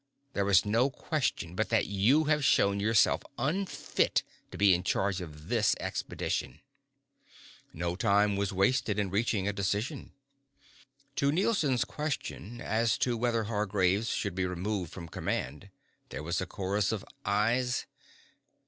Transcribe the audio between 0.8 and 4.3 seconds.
question but that you have shown yourself unfit